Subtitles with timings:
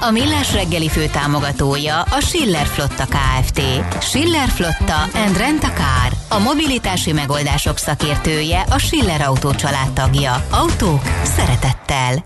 [0.00, 3.60] A Millás reggeli fő támogatója a Schiller Flotta KFT.
[4.02, 6.12] Schiller Flotta and Rent a Car.
[6.28, 9.52] A mobilitási megoldások szakértője a Schiller Autó
[9.94, 10.46] tagja.
[10.50, 12.24] Autók szeretettel.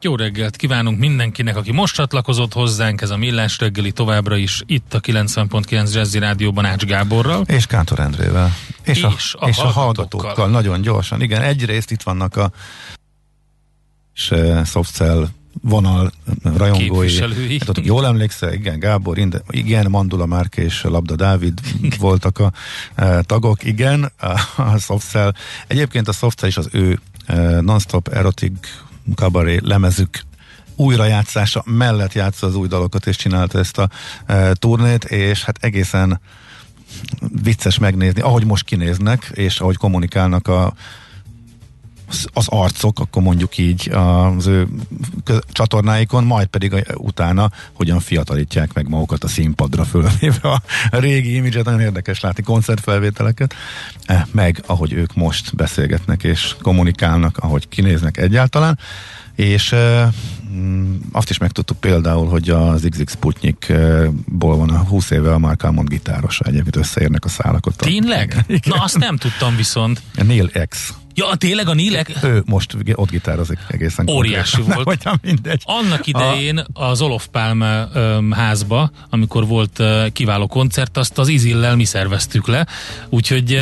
[0.00, 4.94] Jó reggelt kívánunk mindenkinek, aki most csatlakozott hozzánk, ez a Millás reggeli továbbra is itt
[4.94, 7.42] a 90.9 Jazzy Rádióban Ács Gáborral.
[7.46, 8.54] És Kántor Endrével.
[8.82, 10.48] És, és, a, a, és a hallgatókkal.
[10.48, 11.22] Nagyon gyorsan.
[11.22, 12.50] Igen, egyrészt itt vannak a
[14.14, 15.28] és, uh, Softcell
[15.62, 16.12] vonal
[16.42, 17.18] rajongói.
[17.58, 19.18] Hát ott jól emlékszel, igen, Gábor,
[19.50, 21.60] igen, Mandula Márk és Labda Dávid
[21.98, 22.52] voltak a
[22.94, 25.32] e, tagok, igen, a, a Softcell.
[25.66, 28.52] Egyébként a Softcell is az ő e, non-stop erotic
[29.14, 30.26] kabaré lemezük
[30.76, 33.88] újrajátszása mellett játsza az új dalokat, és csinálta ezt a
[34.26, 36.20] e, turnét, és hát egészen
[37.42, 40.74] vicces megnézni, ahogy most kinéznek, és ahogy kommunikálnak a
[42.32, 44.68] az arcok, akkor mondjuk így az ő
[45.52, 51.80] csatornáikon, majd pedig utána hogyan fiatalítják meg magukat a színpadra fölvéve a régi imidzset, nagyon
[51.80, 53.54] érdekes látni koncertfelvételeket,
[54.04, 58.78] e, meg ahogy ők most beszélgetnek és kommunikálnak, ahogy kinéznek egyáltalán,
[59.34, 60.12] és e,
[60.50, 65.62] mm, azt is megtudtuk például, hogy az XX Sputnikból van a 20 éve a Mark
[65.62, 67.76] Almond gitárosa, egyébként összeérnek a szálakot.
[67.76, 68.44] Tényleg?
[68.64, 70.02] Na azt nem tudtam viszont.
[70.14, 72.12] Neil X Ja, tényleg a Nilek?
[72.22, 74.84] Ő most ott gitározik egészen Óriási konkrétan.
[74.84, 75.04] volt.
[75.04, 75.62] Nem, mindegy.
[75.64, 76.84] Annak idején a...
[76.84, 82.46] az Olof Palme um, házba, amikor volt uh, kiváló koncert, azt az Izillel mi szerveztük
[82.46, 82.66] le,
[83.08, 83.58] úgyhogy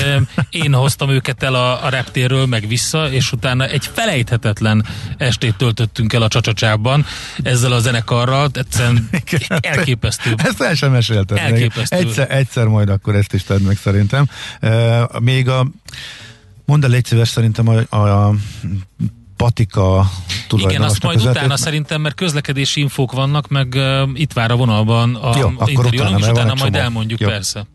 [0.51, 6.13] én hoztam őket el a, a reptérről meg vissza, és utána egy felejthetetlen estét töltöttünk
[6.13, 7.07] el a csacsacsában
[7.43, 9.09] ezzel a zenekarral, egyszerűen
[9.61, 10.35] elképesztő.
[10.37, 11.37] Ezt el sem meséltem.
[11.37, 11.97] Elképesztő.
[11.97, 14.27] Egyszer, egyszer majd akkor ezt is tedd meg szerintem.
[14.63, 15.67] Uh, még a
[16.67, 18.35] Mondd el légy szíves szerintem a, a
[19.37, 20.11] patika
[20.57, 21.35] Igen, azt majd között.
[21.35, 25.87] utána szerintem, mert közlekedési infók vannak, meg uh, itt vár a vonalban a Jó, akkor
[25.87, 27.29] utána, és utána majd elmondjuk Jó.
[27.29, 27.67] persze.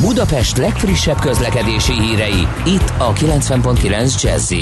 [0.00, 4.54] Budapest legfrissebb közlekedési hírei, itt a 90.9 jazz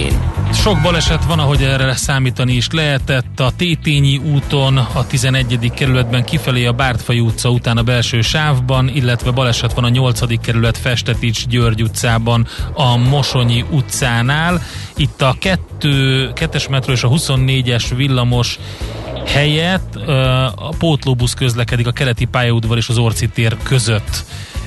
[0.53, 3.41] Sok baleset van, ahogy erre számítani is lehetett.
[3.41, 5.73] A Tétényi úton, a 11.
[5.75, 10.41] kerületben kifelé a Bártfai utca után a belső sávban, illetve baleset van a 8.
[10.41, 14.63] kerület Festetics György utcában, a Mosonyi utcánál.
[14.97, 18.59] Itt a 2, 2-es metró és a 24-es villamos
[19.27, 19.97] helyett
[20.55, 24.25] a pótlóbusz közlekedik a keleti pályaudvar és az Orci tér között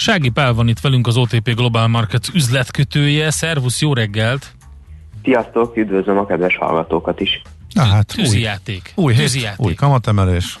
[0.00, 3.30] Sági Pál van itt velünk, az OTP Global Markets üzletkötője.
[3.30, 4.52] Szervusz, jó reggelt!
[5.22, 7.42] Sziasztok, üdvözlöm a kedves hallgatókat is.
[7.74, 8.92] Na hát, tűzijáték.
[8.94, 10.58] Új, új, hét, új kamatemelés.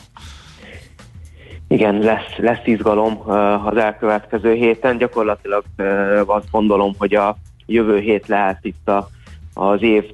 [1.68, 4.98] Igen, lesz, lesz izgalom uh, az elkövetkező héten.
[4.98, 7.36] Gyakorlatilag uh, azt gondolom, hogy a
[7.66, 9.08] jövő hét lehet itt a,
[9.54, 10.04] az év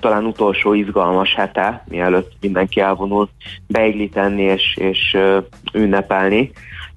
[0.00, 3.28] talán utolsó izgalmas hete, mielőtt mindenki elvonul
[3.66, 6.50] beigli tenni és, és uh, ünnepelni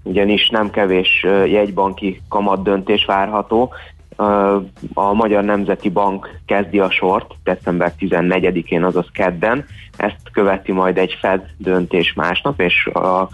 [0.06, 3.74] ugyanis nem kevés jegybanki kamat döntés várható.
[4.94, 9.66] A Magyar Nemzeti Bank kezdi a sort december 14-én, azaz kedden.
[9.98, 13.30] Ezt követi majd egy Fed döntés másnap, és a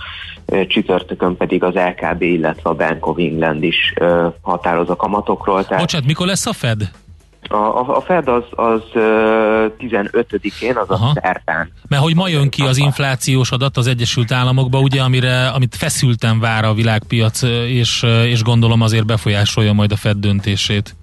[0.68, 3.94] csütörtökön pedig az LKB, illetve a Bank of England is
[4.42, 5.64] határoz a kamatokról.
[5.64, 5.80] Tehát...
[5.80, 6.92] Bocsát, mikor lesz a Fed?
[7.52, 8.82] A, a, a Fed az, az
[9.80, 11.72] 15-én, az a szerdán.
[11.88, 16.40] Mert hogy ma jön ki az inflációs adat az Egyesült Államokba, ugye, amire, amit feszülten
[16.40, 20.96] vár a világpiac, és, és gondolom azért befolyásolja majd a Fed döntését.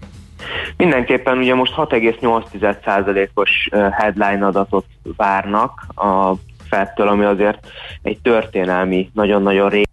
[0.76, 4.86] Mindenképpen ugye most 6,8%-os headline adatot
[5.16, 6.32] várnak a
[6.68, 7.66] Fedtől, ami azért
[8.02, 9.86] egy történelmi, nagyon-nagyon régi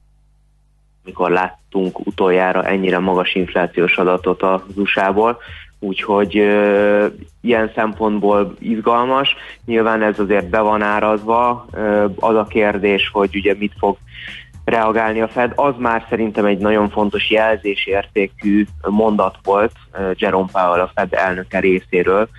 [1.03, 5.37] mikor láttunk utoljára ennyire magas inflációs adatot az USA-ból
[5.79, 7.05] úgyhogy ö,
[7.41, 9.35] ilyen szempontból izgalmas.
[9.65, 11.65] Nyilván ez azért be van árazva.
[11.71, 13.97] Ö, az a kérdés, hogy ugye mit fog
[14.65, 19.71] reagálni a Fed, az már szerintem egy nagyon fontos jelzésértékű mondat volt
[20.15, 22.29] Jerome Powell a Fed elnöke részéről,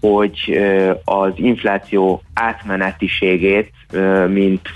[0.00, 0.58] hogy
[1.04, 3.72] az infláció átmenetiségét,
[4.28, 4.68] mint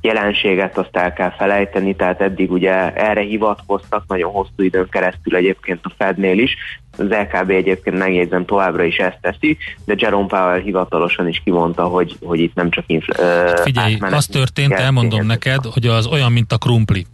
[0.00, 5.80] jelenséget azt el kell felejteni, tehát eddig ugye erre hivatkoztak nagyon hosszú időn keresztül egyébként
[5.82, 6.56] a Fednél is,
[6.96, 12.16] az LKB egyébként megjegyzem továbbra is ezt teszi, de Jerome Powell hivatalosan is kimondta, hogy,
[12.20, 16.52] hogy itt nem csak infl- hát Figyelj, az történt, elmondom neked, hogy az olyan, mint
[16.52, 17.06] a krumpli,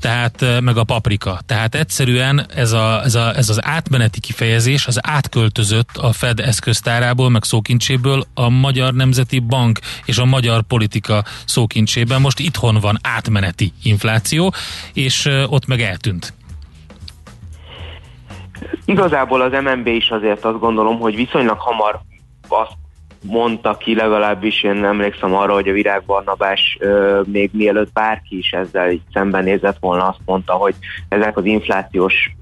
[0.00, 1.38] tehát meg a paprika.
[1.46, 7.30] Tehát egyszerűen ez, a, ez, a, ez az átmeneti kifejezés az átköltözött a Fed eszköztárából,
[7.30, 12.20] meg szókincséből a Magyar Nemzeti Bank és a magyar politika szókincsében.
[12.20, 14.54] Most itthon van átmeneti infláció,
[14.92, 16.34] és ott meg eltűnt.
[18.84, 22.00] Igazából az MNB is azért azt gondolom, hogy viszonylag hamar
[22.48, 22.76] azt
[23.22, 28.90] mondta ki, legalábbis én emlékszem arra, hogy a virágbarnabás euh, még mielőtt bárki is ezzel
[28.90, 30.74] így szembenézett volna, azt mondta, hogy
[31.08, 32.36] ezek az inflációs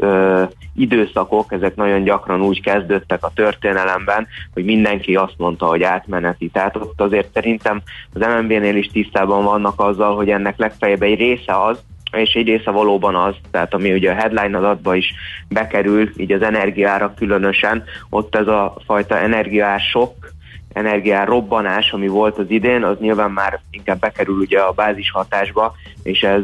[0.75, 6.49] időszakok, ezek nagyon gyakran úgy kezdődtek a történelemben, hogy mindenki azt mondta, hogy átmeneti.
[6.49, 7.83] Tehát ott azért szerintem
[8.15, 11.83] az MNB-nél is tisztában vannak azzal, hogy ennek legfeljebb egy része az,
[12.13, 15.15] és egy része valóban az, tehát ami ugye a headline adatba is
[15.49, 20.33] bekerül, így az energiára különösen, ott ez a fajta energiás sok,
[20.73, 25.75] energiár robbanás, ami volt az idén, az nyilván már inkább bekerül ugye a bázis hatásba,
[26.03, 26.43] és ez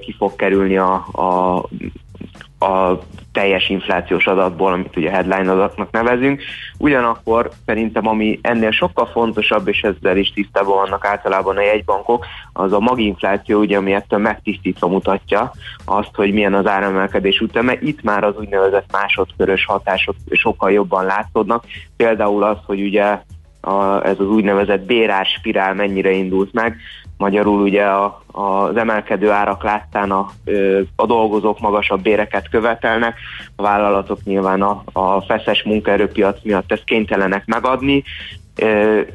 [0.00, 1.62] ki fog kerülni a, a,
[2.62, 2.98] a
[3.32, 6.42] teljes inflációs adatból, amit ugye headline adatnak nevezünk.
[6.78, 12.72] Ugyanakkor szerintem, ami ennél sokkal fontosabb, és ezzel is tisztában vannak általában a jegybankok, az
[12.72, 15.52] a maginfláció, ugye, ami ettől megtisztítva mutatja
[15.84, 17.76] azt, hogy milyen az áremelkedés üteme.
[17.80, 21.64] Itt már az úgynevezett másodkörös hatások sokkal jobban látszódnak.
[21.96, 23.18] Például az, hogy ugye
[23.60, 26.76] a, ez az úgynevezett bérás spirál mennyire indult meg.
[27.22, 30.30] Magyarul ugye a, az emelkedő árak láttán a,
[30.96, 33.18] a dolgozók magasabb béreket követelnek,
[33.56, 38.02] a vállalatok nyilván a, a feszes munkaerőpiac miatt ezt kénytelenek megadni,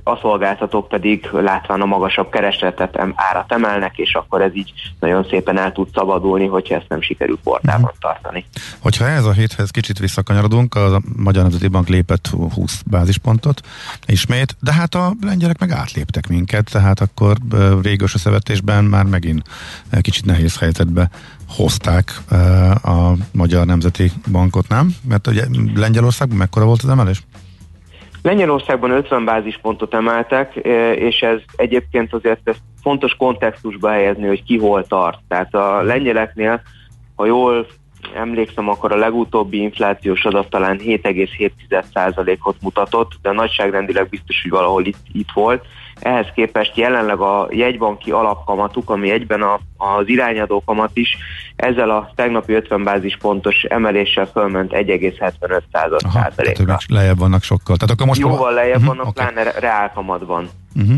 [0.04, 5.57] a szolgáltatók pedig látván a magasabb keresletet árat emelnek, és akkor ez így nagyon szépen
[5.57, 7.98] el tud szabadulni, hogyha ezt nem sikerül portában uh-huh.
[8.00, 8.45] tartani.
[8.80, 13.62] Hogyha ez a héthez kicsit visszakanyarodunk, a Magyar Nemzeti Bank lépett 20 bázispontot
[14.06, 17.38] ismét, de hát a lengyelek meg átléptek minket, tehát akkor
[17.81, 19.50] régős összevetésben már megint
[20.01, 21.10] kicsit nehéz helyzetbe
[21.48, 22.22] hozták
[22.83, 24.95] a Magyar Nemzeti Bankot, nem?
[25.07, 25.45] Mert ugye
[25.75, 27.24] Lengyelországban mekkora volt az emelés?
[28.28, 34.58] Lengyelországban 50 bázispontot emeltek, e, és ez egyébként azért ezt fontos kontextusba helyezni, hogy ki
[34.58, 35.20] hol tart.
[35.28, 36.62] Tehát a lengyeleknél,
[37.16, 37.68] ha jól
[38.16, 45.06] emlékszem, akkor a legutóbbi inflációs adat talán 7,7%-ot mutatott, de nagyságrendileg biztos, hogy valahol itt,
[45.12, 45.66] itt volt.
[46.00, 51.18] Ehhez képest jelenleg a jegybanki alapkamatuk, ami egyben a, az irányadó kamat is,
[51.57, 55.62] ezzel a tegnapi 50 bázispontos emeléssel fölment 1,75
[56.12, 56.77] százalékra.
[56.88, 57.77] lejjebb vannak sokkal.
[57.77, 59.25] Tehát akkor most Jóval lejjebb uh-huh, vannak, okay.
[59.25, 60.50] pláne reálkamatban.
[60.75, 60.98] Uh-huh.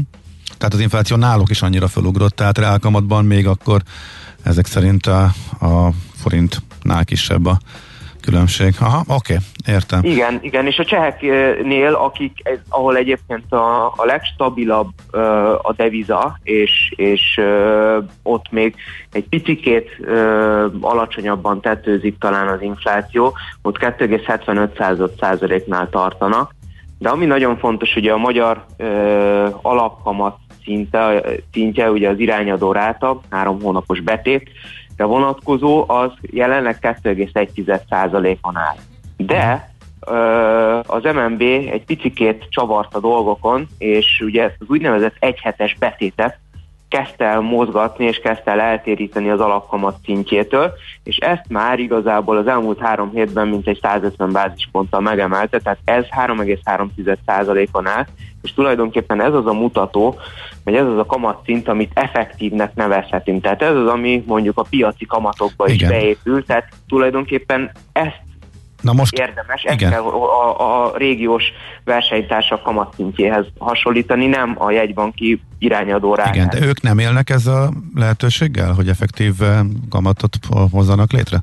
[0.57, 3.81] Tehát az infláció náluk is annyira felugrott, tehát reálkamatban még akkor
[4.44, 5.23] ezek szerint a,
[5.59, 7.59] a forintnál kisebb a
[8.30, 8.74] különbség.
[8.80, 10.04] Aha, oké, okay, értem.
[10.04, 15.22] Igen, igen, és a cseheknél, akik, ahol egyébként a, a legstabilabb uh,
[15.52, 18.76] a deviza, és, és uh, ott még
[19.12, 26.56] egy picikét uh, alacsonyabban tetőzik talán az infláció, ott 2,75 százaléknál tartanak,
[26.98, 28.88] de ami nagyon fontos, ugye a magyar uh,
[29.62, 34.50] alapkamat szinte, szintje, ugye az irányadó ráta, három hónapos betét,
[35.06, 38.75] vonatkozó, az jelenleg 2,1%-on áll.
[39.18, 39.73] De
[40.87, 41.41] az MNB
[41.71, 46.37] egy picikét csavart a dolgokon, és ugye ezt az úgynevezett egyhetes betétet
[46.89, 52.47] kezdte el mozgatni, és kezdte el eltéríteni az alapkamat szintjétől, és ezt már igazából az
[52.47, 58.06] elmúlt három hétben mintegy 150 bázisponttal megemelte, tehát ez 3,3%-on áll,
[58.41, 60.19] és tulajdonképpen ez az a mutató,
[60.63, 63.42] hogy ez az a kamatszint, amit effektívnek nevezhetünk.
[63.42, 65.89] Tehát ez az, ami mondjuk a piaci kamatokba is Igen.
[65.89, 68.21] beépül, tehát tulajdonképpen ezt
[68.81, 69.92] Na most, érdemes ezt igen.
[69.92, 71.44] kell a, a régiós
[71.83, 76.30] versenytársak kamatszintjéhez hasonlítani, nem a jegybanki irányadó rá.
[76.33, 79.33] Igen, de ők nem élnek ezzel a lehetőséggel, hogy effektív
[79.89, 80.37] kamatot
[80.71, 81.37] hozzanak létre?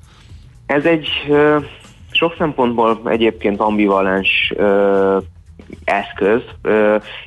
[0.67, 1.09] Ez egy
[2.11, 4.53] sok szempontból egyébként ambivalens
[5.85, 6.43] eszköz.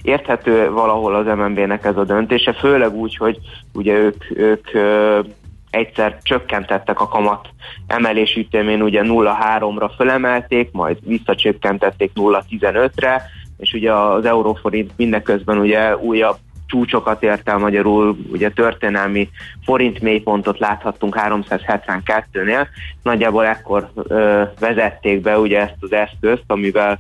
[0.01, 3.38] Érthető valahol az MNB-nek ez a döntése, főleg úgy, hogy
[3.74, 4.67] ugye ők, ők
[5.69, 7.48] egyszer csökkentettek a kamat
[7.88, 13.24] emelés ütemén, ugye 0,3-ra fölemelték, majd visszacsökkentették 0,15-re,
[13.57, 19.29] és ugye az euróforint mindeközben ugye újabb csúcsokat ért el magyarul, ugye történelmi
[19.63, 22.67] forint mélypontot láthattunk 372-nél,
[23.03, 27.00] nagyjából ekkor ö, vezették be ugye ezt az eszközt, amivel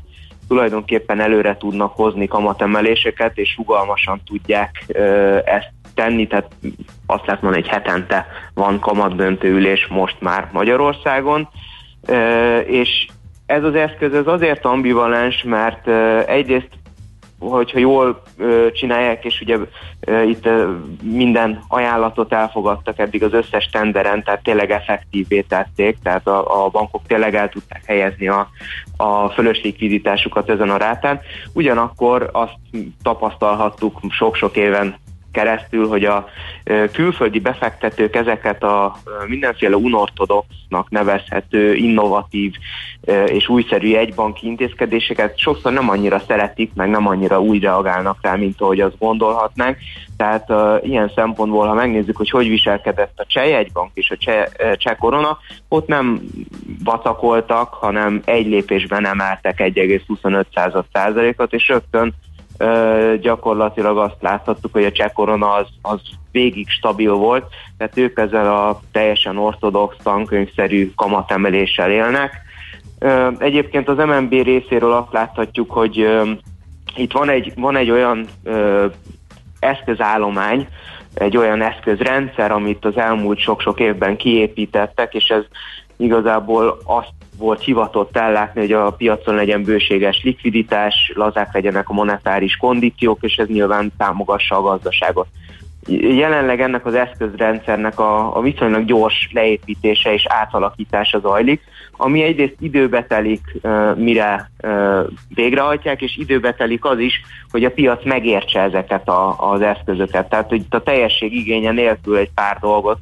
[0.49, 4.85] tulajdonképpen előre tudnak hozni kamatemeléseket, és rugalmasan tudják
[5.45, 6.51] ezt tenni, tehát
[7.05, 11.49] azt lehet mondani, hogy hetente van kamatdöntőülés most már Magyarországon,
[12.65, 13.07] és
[13.45, 15.87] ez az eszköz ez azért ambivalens, mert
[16.27, 16.69] egyrészt
[17.39, 18.21] hogyha jól
[18.73, 19.57] csinálják, és ugye
[20.25, 20.49] itt
[21.03, 27.01] minden ajánlatot elfogadtak eddig az összes tenderen, tehát tényleg effektívé tették, tehát a, a bankok
[27.07, 28.49] tényleg el tudták helyezni a,
[28.97, 31.19] a fölös likviditásukat ezen a rátán.
[31.53, 32.57] Ugyanakkor azt
[33.03, 34.95] tapasztalhattuk sok-sok éven
[35.31, 36.27] keresztül, hogy a
[36.91, 38.95] külföldi befektetők ezeket a
[39.27, 42.53] mindenféle unortodoxnak nevezhető, innovatív
[43.25, 48.61] és újszerű egybanki intézkedéseket sokszor nem annyira szeretik, meg nem annyira úgy reagálnak rá, mint
[48.61, 49.77] ahogy azt gondolhatnánk.
[50.17, 54.45] Tehát uh, ilyen szempontból, ha megnézzük, hogy hogy viselkedett a cseh egybank és a cseh,
[54.75, 56.21] cseh korona, ott nem
[56.83, 62.13] vacakoltak, hanem egy lépésben emeltek 1,25 százalékot, és rögtön
[63.21, 66.01] gyakorlatilag azt láthattuk, hogy a cseh korona az, az
[66.31, 67.45] végig stabil volt,
[67.77, 72.31] tehát ők ezzel a teljesen ortodox tankönyvszerű kamatemeléssel élnek.
[73.37, 76.07] Egyébként az MNB részéről azt láthatjuk, hogy
[76.95, 78.27] itt van egy, van egy olyan
[79.59, 80.67] eszközállomány,
[81.13, 85.43] egy olyan eszközrendszer, amit az elmúlt sok-sok évben kiépítettek, és ez
[85.97, 92.55] igazából azt volt hivatott ellátni, hogy a piacon legyen bőséges likviditás, lazák legyenek a monetáris
[92.57, 95.27] kondíciók, és ez nyilván támogassa a gazdaságot.
[95.89, 101.61] Jelenleg ennek az eszközrendszernek a, a viszonylag gyors leépítése és átalakítása zajlik,
[102.01, 103.41] ami egyrészt időbe telik,
[103.95, 104.51] mire
[105.35, 110.29] végrehajtják, és időbe telik az is, hogy a piac megértse ezeket a, az eszközöket.
[110.29, 112.99] Tehát, hogy itt a teljesség igénye nélkül egy pár dolgot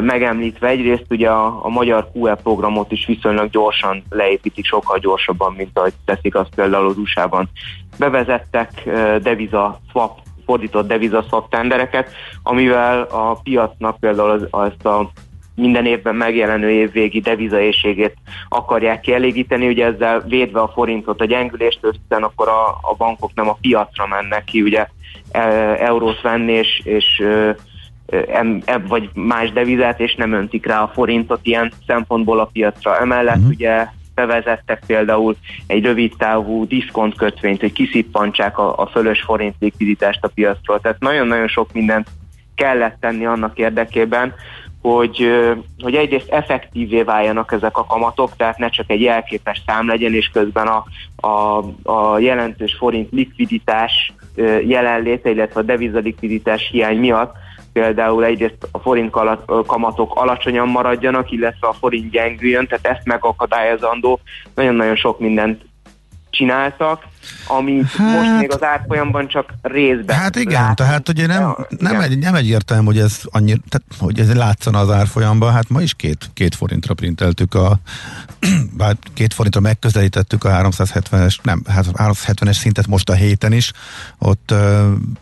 [0.00, 0.68] megemlítve.
[0.68, 5.92] Egyrészt ugye a, a magyar QE programot is viszonylag gyorsan leépítik, sokkal gyorsabban, mint ahogy
[6.04, 7.48] teszik azt például az USA-ban.
[7.98, 8.88] Bevezettek
[9.22, 10.18] deviza swap
[10.50, 12.10] fordított devizaszwap tendereket,
[12.42, 15.10] amivel a piacnak például az, azt a
[15.54, 18.16] minden évben megjelenő évvégi devizaészségét
[18.48, 23.48] akarják kielégíteni, ugye ezzel védve a forintot a gyengüléstől, hiszen akkor a, a bankok nem
[23.48, 24.86] a piacra mennek ki, ugye
[25.30, 25.40] e,
[25.78, 27.22] eurót venni, és, és
[28.06, 32.98] e, e, vagy más devizát, és nem öntik rá a forintot ilyen szempontból a piacra.
[32.98, 33.50] Emellett uh-huh.
[33.50, 35.36] ugye bevezettek például
[35.66, 40.80] egy rövid távú diszkont kötvényt, hogy kiszippantsák a, a fölös forint likviditást a piacról.
[40.80, 42.08] Tehát nagyon-nagyon sok mindent
[42.54, 44.34] kellett tenni annak érdekében,
[44.82, 45.30] hogy,
[45.82, 50.28] hogy egyrészt effektívé váljanak ezek a kamatok, tehát ne csak egy jelképes szám legyen, és
[50.28, 50.84] közben a,
[51.26, 54.12] a, a jelentős forint likviditás
[54.66, 57.34] jelenléte, illetve a devizalikviditás hiány miatt
[57.72, 59.10] például egyrészt a forint
[59.66, 64.20] kamatok alacsonyan maradjanak, illetve a forint gyengüljön, tehát ezt megakadályozandó.
[64.54, 65.62] Nagyon-nagyon sok mindent
[66.30, 67.04] csináltak,
[67.46, 70.16] ami hát, most még az árfolyamban csak részben.
[70.16, 70.76] Hát igen, látunk.
[70.76, 74.90] tehát ugye nem, nem, egy, nem egyértelmű, hogy ez annyi, tehát, hogy ez látszana az
[74.90, 77.80] árfolyamban, hát ma is két, két forintra printeltük a
[78.76, 83.72] bár két forintra megközelítettük a 370-es, nem, hát 370-es szintet most a héten is,
[84.18, 84.46] ott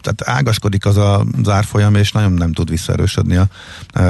[0.00, 3.46] tehát ágaskodik az a, az árfolyam, és nagyon nem tud visszaerősödni a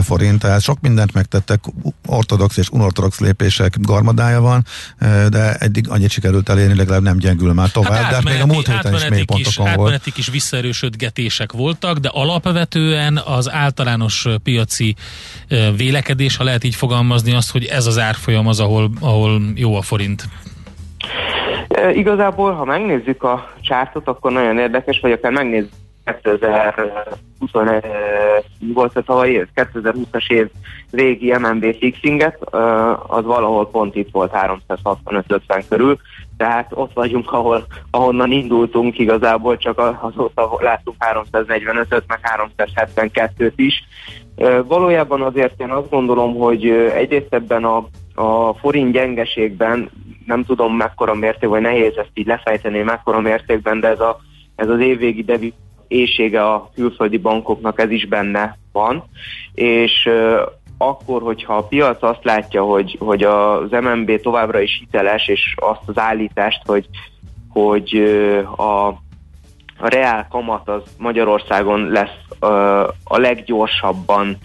[0.02, 1.60] forint, tehát sok mindent megtettek,
[2.06, 4.64] ortodox és unortodox lépések garmadája van,
[5.28, 8.46] de eddig annyit sikerült elérni, legalább nem gyengül már tovább, hát de hát még a
[8.46, 9.68] múlt héten is mélypontokon volt.
[9.68, 14.94] Átmeneti kis visszaerősödgetések voltak, de alapvetően az általános piaci
[15.76, 19.82] vélekedés, ha lehet így fogalmazni azt, hogy ez az árfolyam az, ahol, ahol jó a
[19.82, 20.24] forint.
[21.68, 25.70] E, igazából, ha megnézzük a csártot, akkor nagyon érdekes, vagy akár megnézzük
[26.04, 27.50] 2020
[28.74, 30.48] volt a tavalyi 2020-as év
[30.90, 32.38] régi MNB fixinget,
[33.06, 35.98] az valahol pont itt volt 365-50 körül,
[36.38, 42.20] tehát ott vagyunk, ahol, ahonnan indultunk igazából, csak azóta láttuk 345-öt, meg
[42.56, 43.84] 372-t is.
[44.66, 49.90] Valójában azért én azt gondolom, hogy egyrészt ebben a, a forint gyengeségben,
[50.26, 54.20] nem tudom mekkora mérték, vagy nehéz ezt így lefejteni, mekkora mértékben, de ez, a,
[54.56, 55.52] ez az évvégi devi
[55.88, 59.04] éjsége a külföldi bankoknak ez is benne van,
[59.54, 60.08] és
[60.78, 65.82] akkor, hogyha a piac azt látja, hogy, hogy az MNB továbbra is hiteles, és azt
[65.86, 66.86] az állítást, hogy,
[67.48, 67.94] hogy
[68.56, 68.94] a
[69.80, 72.42] a reál kamat az Magyarországon lesz
[73.04, 74.36] a leggyorsabban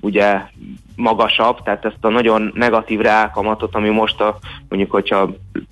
[0.00, 0.40] ugye
[0.96, 5.30] magasabb, tehát ezt a nagyon negatív reálkamatot, ami most a, mondjuk, hogyha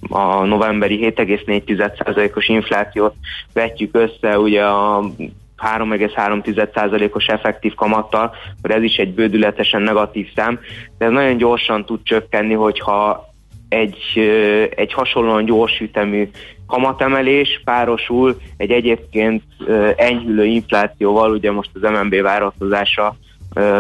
[0.09, 3.15] a novemberi 7,4%-os inflációt
[3.53, 5.05] vetjük össze, ugye a
[5.65, 10.61] 3,3%-os effektív kamattal, akkor ez is egy bődületesen negatív szám,
[10.99, 13.31] de ez nagyon gyorsan tud csökkenni, hogyha
[13.69, 14.19] egy,
[14.75, 16.31] egy hasonlóan gyors ütemű
[16.67, 19.43] kamatemelés párosul egy egyébként
[19.97, 23.17] enyhülő inflációval, ugye most az MNB várakozása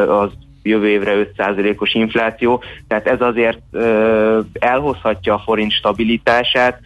[0.09, 0.31] az
[0.62, 3.61] jövő évre 5%-os infláció, tehát ez azért
[4.53, 6.81] elhozhatja a forint stabilitását,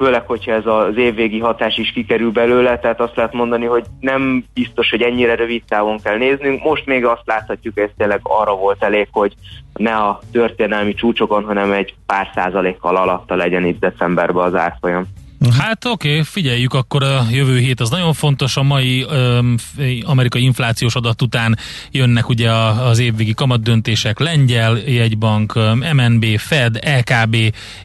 [0.00, 4.44] főleg, hogyha ez az évvégi hatás is kikerül belőle, tehát azt lehet mondani, hogy nem
[4.54, 6.62] biztos, hogy ennyire rövid távon kell néznünk.
[6.62, 9.34] Most még azt láthatjuk, hogy ez tényleg arra volt elég, hogy
[9.72, 15.06] ne a történelmi csúcsokon, hanem egy pár százalékkal alatta legyen itt decemberben az árfolyam.
[15.48, 19.56] Hát oké, okay, figyeljük akkor a jövő hét, az nagyon fontos, a mai öm,
[20.02, 21.58] amerikai inflációs adat után
[21.90, 25.54] jönnek ugye az évvégi kamatdöntések, Lengyel, jegybank,
[25.92, 27.36] MNB, Fed, LKB,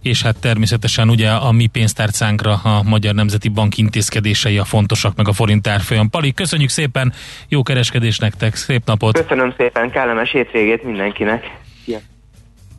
[0.01, 5.27] és hát természetesen ugye a mi pénztárcánkra a Magyar Nemzeti Bank intézkedései a fontosak, meg
[5.27, 6.09] a forint árfolyam.
[6.09, 7.13] Pali, köszönjük szépen,
[7.47, 9.21] jó kereskedés nektek, szép napot!
[9.21, 11.63] Köszönöm szépen, kellemes hétvégét mindenkinek!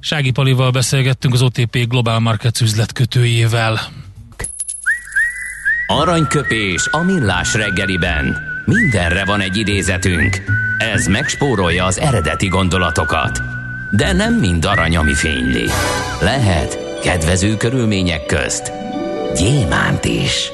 [0.01, 3.79] Sági Palival beszélgettünk az OTP Global Markets üzletkötőjével.
[5.87, 8.37] Aranyköpés a millás reggeliben.
[8.65, 10.43] Mindenre van egy idézetünk.
[10.79, 13.43] Ez megspórolja az eredeti gondolatokat.
[13.91, 15.65] De nem mind arany, ami fényli.
[16.21, 18.73] Lehet kedvező körülmények közt
[19.35, 20.51] gyémánt is.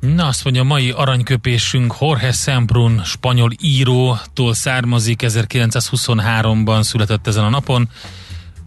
[0.00, 7.48] Na, azt mondja, a mai aranyköpésünk Jorge Semprún, spanyol írótól származik, 1923-ban született ezen a
[7.48, 7.88] napon.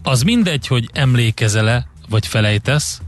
[0.02, 3.00] Az mindegy, hogy emlékezele, vagy felejtesz,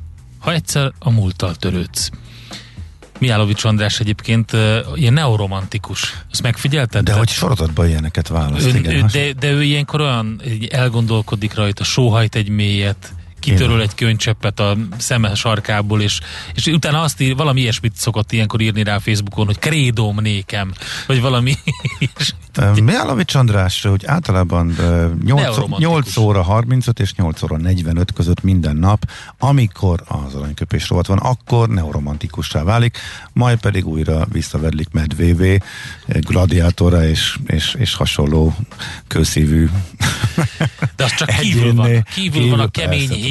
[0.46, 2.10] ha egyszer a múlttal törődsz.
[3.18, 6.16] Miálovics András egyébként uh, ilyen neoromantikus.
[6.32, 7.04] Ezt megfigyelted?
[7.04, 9.08] De hogy sorozatban ilyeneket választ, ön, igen.
[9.12, 13.14] De, de ő ilyenkor olyan elgondolkodik rajta, sóhajt egy mélyet,
[13.50, 16.20] kitöröl egy könycseppet a szeme sarkából, és,
[16.54, 20.72] és utána azt ír, valami ilyesmit szokott ilyenkor írni rá a Facebookon, hogy krédóm nékem,
[21.06, 21.54] vagy valami
[22.82, 24.76] Miálovics András, hogy általában
[25.24, 31.06] 8, 8 óra 35 és 8 óra 45 között minden nap, amikor az aranyköpés rovat
[31.06, 32.98] van, akkor neuromantikussá válik,
[33.32, 35.58] majd pedig újra visszavedlik medvévé,
[36.06, 38.56] gladiátora és, és, és hasonló
[39.06, 39.68] kőszívű
[40.96, 43.24] De az csak kívül van, kívül, kívül van a kemény persze,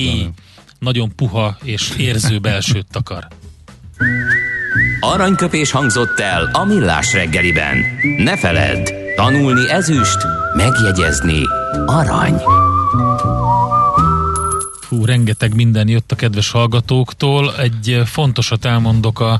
[0.79, 3.27] nagyon puha és érző belsőt takar.
[4.99, 7.77] Aranyköpés hangzott el a millás reggeliben.
[8.17, 10.17] Ne feledd, tanulni ezüst,
[10.55, 11.41] megjegyezni
[11.85, 12.41] arany.
[14.81, 17.55] Fú, rengeteg minden jött a kedves hallgatóktól.
[17.57, 19.39] Egy fontosat elmondok a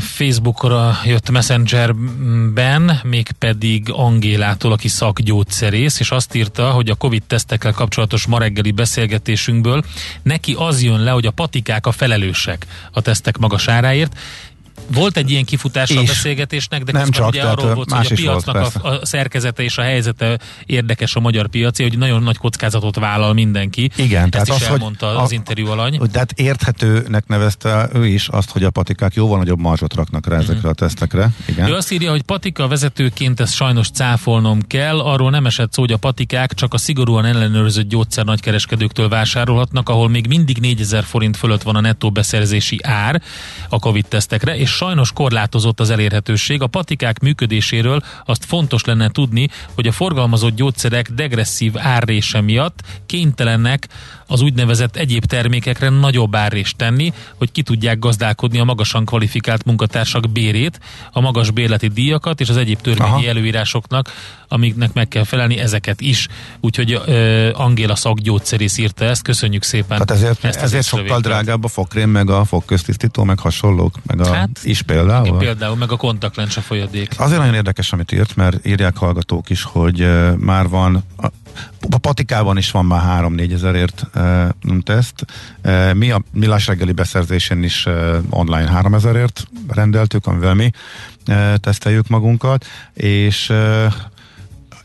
[0.00, 8.26] Facebookra jött Messengerben, mégpedig Angélától, aki szakgyógyszerész, és azt írta, hogy a Covid tesztekkel kapcsolatos
[8.26, 9.82] ma reggeli beszélgetésünkből
[10.22, 14.16] neki az jön le, hogy a patikák a felelősek a tesztek magasáráért,
[14.94, 18.58] volt egy ilyen kifutás a beszélgetésnek, de nem csak, ugye arról volt, hogy a piacnak
[18.58, 22.96] volt, a, a szerkezete és a helyzete érdekes a magyar piaci, hogy nagyon nagy kockázatot
[22.96, 23.90] vállal mindenki.
[23.96, 26.00] Igen, Ezt tehát is az, elmondta hogy az a, interjú alany.
[26.12, 30.36] De hát érthetőnek nevezte ő is azt, hogy a patikák jóval nagyobb marzsot raknak rá
[30.36, 30.70] ezekre uh-huh.
[30.70, 31.30] a tesztekre.
[31.46, 31.68] Igen.
[31.68, 35.92] Ő azt írja, hogy patika vezetőként ezt sajnos cáfolnom kell, arról nem esett szó, hogy
[35.92, 41.62] a patikák csak a szigorúan ellenőrzött gyógyszer nagykereskedőktől vásárolhatnak, ahol még mindig 4000 forint fölött
[41.62, 43.22] van a nettó beszerzési ár
[43.68, 46.62] a Covid tesztekre, és sajnos korlátozott az elérhetőség.
[46.62, 53.88] A patikák működéséről azt fontos lenne tudni, hogy a forgalmazott gyógyszerek degresszív árrése miatt kénytelenek
[54.32, 60.30] az úgynevezett egyéb termékekre nagyobb árrést tenni, hogy ki tudják gazdálkodni a magasan kvalifikált munkatársak
[60.30, 60.80] bérét,
[61.12, 63.26] a magas bérleti díjakat és az egyéb törvényi Aha.
[63.26, 64.10] előírásoknak,
[64.48, 66.28] amiknek meg kell felelni ezeket is.
[66.60, 70.06] Úgyhogy uh, Angéla szakgyógyszerész írta ezt, köszönjük szépen.
[70.06, 74.32] Tehát ezért, ezt ezért sokkal drágább a fogkrém, meg a fogköztisztító, meg hasonlók, meg a
[74.32, 75.38] hát, is például.
[75.38, 77.14] Például, meg a kontaktlencse folyadék.
[77.16, 81.04] Azért nagyon érdekes, amit írt, mert írják hallgatók is, hogy uh, már van
[81.90, 85.24] a Patikában is van már 3-4 ezerért e, teszt.
[85.62, 90.70] E, mi a Millás reggeli beszerzésen is e, online 3 ezerért rendeltük, amivel mi
[91.26, 93.92] e, teszteljük magunkat, és e,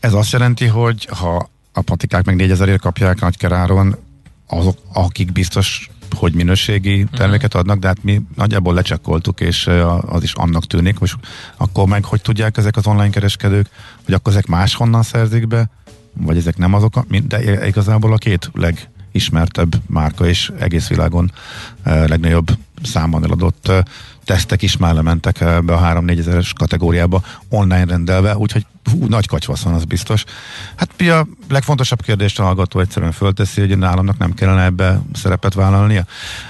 [0.00, 3.96] ez azt jelenti, hogy ha a patikák meg 4000ért kapják nagykeráron,
[4.46, 7.14] azok, akik biztos hogy minőségi mhm.
[7.14, 9.70] terméket adnak, de hát mi nagyjából lecsekkoltuk, és
[10.06, 11.16] az is annak tűnik, most
[11.56, 13.68] akkor meg hogy tudják ezek az online kereskedők,
[14.04, 15.70] hogy akkor ezek máshonnan szerzik be,
[16.20, 21.32] vagy ezek nem azok, de igazából a két legismertebb márka és egész világon
[21.84, 22.50] legnagyobb
[22.82, 23.72] számban eladott
[24.24, 29.62] tesztek is már lementek be a 3-4 ezeres kategóriába online rendelve, úgyhogy hú, nagy kacsvasz
[29.62, 30.24] van, az biztos.
[30.76, 35.54] Hát mi a legfontosabb kérdést a hallgató egyszerűen fölteszi, hogy államnak nem kellene ebbe szerepet
[35.54, 36.04] vállalnia.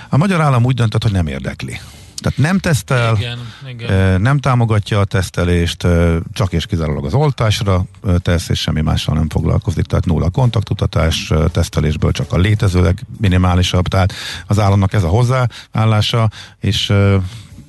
[0.08, 1.80] A magyar állam úgy döntött, hogy nem érdekli.
[2.20, 4.20] Tehát nem tesztel, igen, igen.
[4.20, 5.86] nem támogatja a tesztelést,
[6.32, 7.84] csak és kizárólag az oltásra
[8.18, 9.84] tesz, és semmi mással nem foglalkozik.
[9.84, 13.88] Tehát nulla kontaktutatás, tesztelésből csak a létezőleg minimálisabb.
[13.88, 14.12] Tehát
[14.46, 16.92] az államnak ez a hozzáállása, és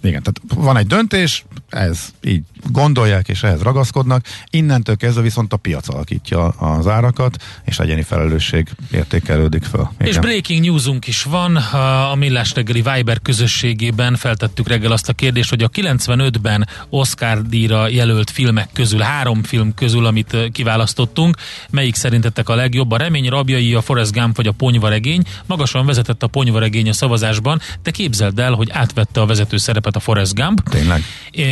[0.01, 5.57] igen, tehát van egy döntés, ez így gondolják és ehhez ragaszkodnak, innentől kezdve viszont a
[5.57, 9.91] piac alakítja az árakat, és egyéni felelősség értékelődik fel.
[9.95, 10.07] Igen.
[10.07, 11.55] És breaking newsunk is van,
[12.11, 17.87] a Millás reggeli Viber közösségében feltettük reggel azt a kérdést, hogy a 95-ben Oscar díjra
[17.87, 21.37] jelölt filmek közül, három film közül, amit kiválasztottunk,
[21.69, 22.91] melyik szerintetek a legjobb?
[22.91, 25.23] A Remény rabjai, a Forrest Gump vagy a Ponyvaregény?
[25.45, 29.99] Magasan vezetett a Ponyvaregény a szavazásban, de képzeld el, hogy átvette a vezető szerepet a
[29.99, 30.69] Forrest Gump.
[30.69, 31.03] Tényleg.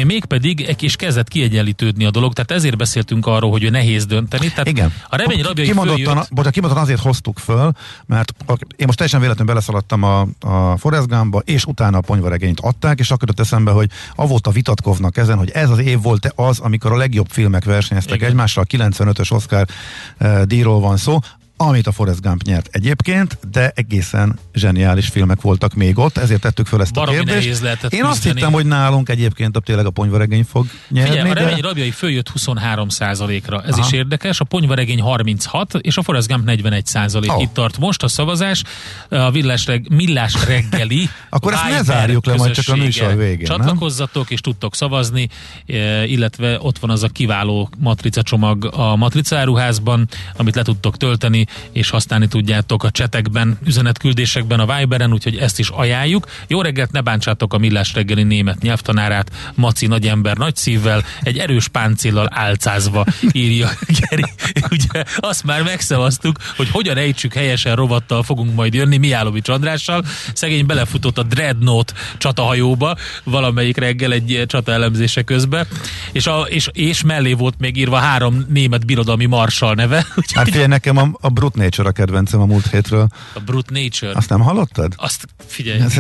[0.05, 4.49] Mégpedig egy kis kezdett kiegyenlítődni a dolog, tehát ezért beszéltünk arról, hogy nehéz dönteni.
[4.49, 4.93] Tehát Igen.
[5.10, 6.51] A remény rabjai kimondottan, följött...
[6.51, 7.71] kimondottan azért hoztuk föl,
[8.05, 8.33] mert
[8.75, 13.12] én most teljesen véletlenül beleszaladtam a, a Forrest Gumbba, és utána a ponyvaregényt adták, és
[13.12, 16.97] akkor jött eszembe, hogy avóta vitatkoznak ezen, hogy ez az év volt az, amikor a
[16.97, 18.29] legjobb filmek versenyeztek Igen.
[18.29, 19.65] egymással, a 95-ös Oscar
[20.19, 21.19] uh, díjról van szó
[21.57, 26.65] amit a Forrest Gump nyert egyébként, de egészen zseniális filmek voltak még ott, ezért tettük
[26.65, 27.45] föl ezt Baromi a kérdést.
[27.45, 28.01] Én küzdeni.
[28.01, 31.09] azt hittem, hogy nálunk egyébként a tényleg a ponyvaregény fog nyerni.
[31.09, 31.67] Figyelj, a remény de...
[31.67, 32.87] rabjai följött 23
[33.45, 33.85] ra ez Aha.
[33.85, 37.31] is érdekes, a ponyvaregény 36, és a Forrest Gump 41 százalék.
[37.31, 37.41] Oh.
[37.41, 38.63] Itt tart most a szavazás,
[39.09, 41.09] a villás reg, millás reggeli.
[41.29, 43.45] Akkor ezt ne zárjuk le majd csak a műsor végén.
[43.45, 44.33] Csatlakozzatok, nem?
[44.33, 45.29] és tudtok szavazni,
[45.67, 51.46] e, illetve ott van az a kiváló matrica csomag a matricáruházban, amit le tudtok tölteni,
[51.71, 56.27] és használni tudjátok a csetekben, üzenetküldésekben, a Viberen, úgyhogy ezt is ajánljuk.
[56.47, 61.38] Jó reggelt, ne bántsátok a millás reggeli német nyelvtanárát, Maci nagy ember nagy szívvel, egy
[61.38, 64.25] erős páncéllal álcázva írja Geri.
[64.71, 70.05] Ugye azt már megszavaztuk, hogy hogyan ejtsük helyesen rovattal fogunk majd jönni Miálovics Andrással.
[70.33, 75.67] Szegény belefutott a Dreadnought csatahajóba valamelyik reggel egy csata elemzése közben,
[76.12, 80.05] és, a, és, és mellé volt még írva három német birodalmi marsal neve.
[80.33, 83.08] Hát figyelj, nekem a, a Brut Nature a kedvencem a múlt hétről.
[83.34, 84.12] A Brut Nature?
[84.15, 84.93] Azt nem hallottad?
[84.95, 85.80] Azt figyelj.
[85.80, 86.00] Ez,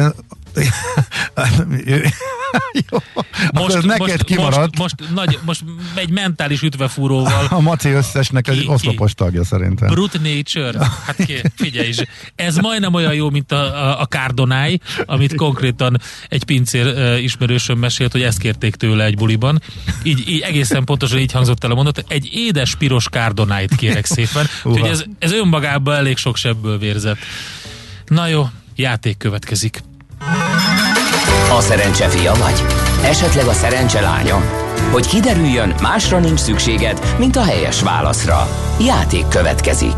[2.89, 2.97] Jó,
[3.53, 4.77] most, ez neked most, kimaradt.
[4.77, 5.63] Most, most, nagy, most
[5.95, 7.45] egy mentális ütvefúróval.
[7.49, 9.87] A Maci összesnek egy oszlopos tagja szerintem.
[9.87, 10.91] Brut Nature.
[11.05, 11.97] Hát ki, figyelj is.
[12.35, 17.79] Ez majdnem olyan jó, mint a, a, a Cardonai, amit konkrétan egy pincér uh, ismerősöm
[17.79, 19.61] mesélt, hogy ezt kérték tőle egy buliban.
[20.03, 22.05] Így, így egészen pontosan így hangzott el a mondat.
[22.07, 24.45] Egy édes piros Cardonai-t kérek szépen.
[24.63, 27.17] Úgyhogy ez, ez önmagában elég sok sebből vérzett.
[28.05, 29.81] Na jó, játék következik.
[31.49, 32.63] A szerencse fia vagy?
[33.03, 34.41] Esetleg a szerencse lánya?
[34.91, 38.47] Hogy kiderüljön, másra nincs szükséged, mint a helyes válaszra.
[38.79, 39.95] Játék következik.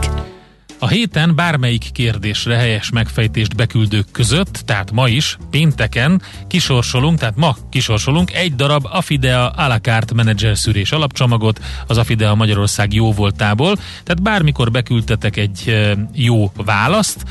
[0.80, 7.56] A héten bármelyik kérdésre helyes megfejtést beküldők között, tehát ma is, pénteken kisorsolunk, tehát ma
[7.70, 13.76] kisorsolunk egy darab Afidea a la carte menedzser szűrés alapcsomagot az Afidea Magyarország jó voltából,
[13.76, 15.78] tehát bármikor beküldtetek egy
[16.14, 17.24] jó választ,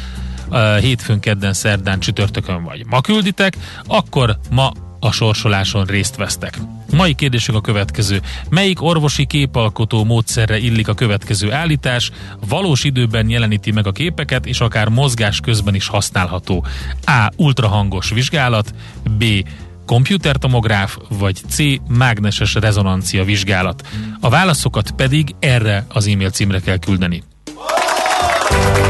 [0.80, 3.56] hétfőn, kedden, szerdán, csütörtökön vagy ma külditek,
[3.86, 6.58] akkor ma a sorsoláson részt vesztek.
[6.92, 8.20] Mai kérdések a következő.
[8.48, 12.10] Melyik orvosi képalkotó módszerre illik a következő állítás?
[12.48, 16.66] Valós időben jeleníti meg a képeket, és akár mozgás közben is használható.
[17.04, 17.28] A.
[17.36, 18.74] Ultrahangos vizsgálat.
[19.18, 19.24] B.
[19.86, 21.58] Komputertomográf, vagy C.
[21.88, 23.86] Mágneses rezonancia vizsgálat.
[24.20, 27.22] A válaszokat pedig erre az e-mail címre kell küldeni.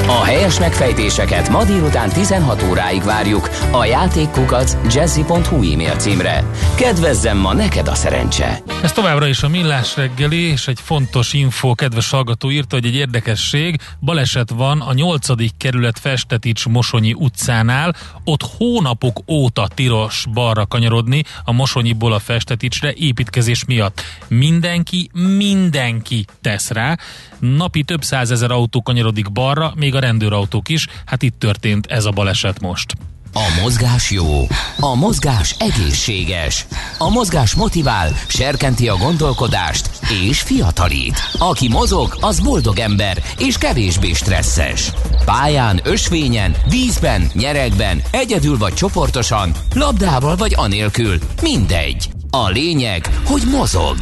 [0.06, 6.44] A helyes megfejtéseket ma délután 16 óráig várjuk a játékkukac jazzy.hu e-mail címre.
[6.76, 8.62] Kedvezzem ma neked a szerencse!
[8.82, 12.94] Ez továbbra is a Millás reggeli, és egy fontos info, kedves hallgató írta, hogy egy
[12.94, 15.56] érdekesség, baleset van a 8.
[15.56, 23.64] kerület Festetics Mosonyi utcánál, ott hónapok óta tilos balra kanyarodni a Mosonyiból a Festeticsre építkezés
[23.64, 24.02] miatt.
[24.28, 26.96] Mindenki, mindenki tesz rá,
[27.38, 32.10] napi több százezer autó kanyarodik balra, még a rendőrautók is, hát itt történt ez a
[32.10, 32.94] baleset most.
[33.32, 34.46] A mozgás jó,
[34.80, 36.66] a mozgás egészséges,
[36.98, 39.90] a mozgás motivál, serkenti a gondolkodást
[40.22, 41.30] és fiatalít.
[41.38, 44.92] Aki mozog, az boldog ember és kevésbé stresszes.
[45.24, 52.08] Pályán, ösvényen, vízben, nyeregben, egyedül vagy csoportosan, labdával vagy anélkül, mindegy.
[52.30, 53.96] A lényeg, hogy mozog.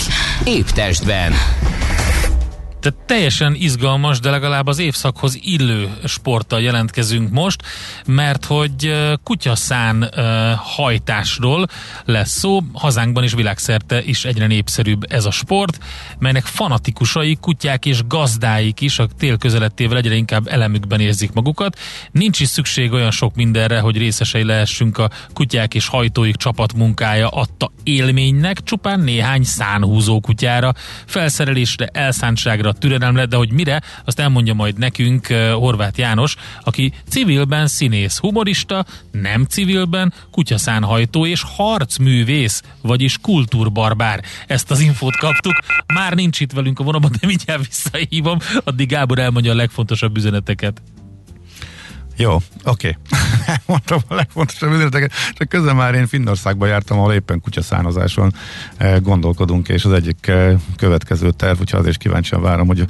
[0.44, 1.32] Épp testben.
[2.86, 7.62] Tehát teljesen izgalmas, de legalább az évszakhoz illő sporttal jelentkezünk most,
[8.06, 10.10] mert hogy kutyaszán
[10.56, 11.66] hajtásról
[12.04, 15.78] lesz szó, hazánkban is világszerte is egyre népszerűbb ez a sport,
[16.18, 21.78] melynek fanatikusai, kutyák és gazdáik is a tél közelettével egyre inkább elemükben érzik magukat.
[22.10, 27.72] Nincs is szükség olyan sok mindenre, hogy részesei lehessünk a kutyák és hajtóik csapatmunkája adta
[27.82, 30.72] élménynek, csupán néhány szánhúzó kutyára,
[31.06, 38.18] felszerelésre, elszántságra, türelemre, de hogy mire, azt elmondja majd nekünk Horváth János, aki civilben színész,
[38.18, 44.22] humorista, nem civilben kutyaszánhajtó és harcművész, vagyis kultúrbarbár.
[44.46, 45.54] Ezt az infót kaptuk,
[45.94, 50.82] már nincs itt velünk a vonatban, de mindjárt visszahívom, addig Gábor elmondja a legfontosabb üzeneteket.
[52.16, 52.42] Jó, oké.
[52.64, 52.94] Okay.
[53.66, 58.34] Mondtam a legfontosabb üzeneteket, csak közben már én Finnországba jártam, ahol éppen kutyaszánozáson
[58.76, 62.84] eh, gondolkodunk, és az egyik eh, következő terv, úgyhogy azért kíváncsian várom, hogy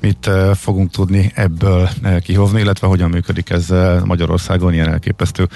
[0.00, 1.88] mit eh, fogunk tudni ebből
[2.20, 3.66] kihozni, illetve hogyan működik ez
[4.04, 5.48] Magyarországon ilyen elképesztő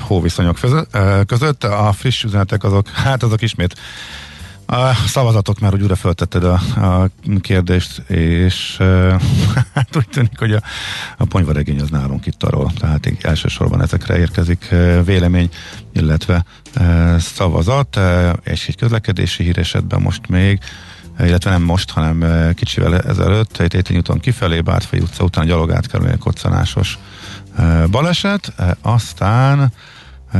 [0.00, 0.58] hóviszonyok
[1.26, 1.64] között.
[1.64, 3.74] A friss üzenetek azok, hát azok ismét
[4.72, 7.08] a szavazatok már úgy újra föltetted a, a
[7.40, 9.20] kérdést, és e,
[9.96, 10.60] úgy tűnik, hogy a,
[11.16, 15.48] a ponyvaregény az nálunk itt arról, tehát elsősorban ezekre érkezik vélemény,
[15.92, 20.60] illetve e, szavazat, e, és egy közlekedési híresetben most még
[21.18, 26.18] illetve nem most, hanem kicsivel ezelőtt, egy Tétény úton kifelé, Bártfai utca után gyalog átkerülni
[26.18, 26.98] koccanásos
[27.90, 29.72] baleset, aztán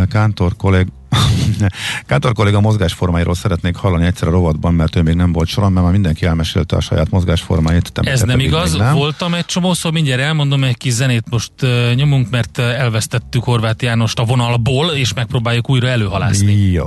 [0.08, 0.86] Kántor kollég,
[2.06, 5.84] Kátor kolléga mozgásformáiról szeretnék hallani egyszer a rovatban, mert ő még nem volt soron, mert
[5.84, 7.90] már mindenki elmesélte a saját mozgásformáit.
[7.94, 8.94] Ez nem igaz, nem.
[8.94, 14.18] voltam egy csomószor, mindjárt elmondom, egy kis zenét most uh, nyomunk, mert elvesztettük Horváth Jánost
[14.18, 16.52] a vonalból, és megpróbáljuk újra előhalászni.
[16.52, 16.86] Jó.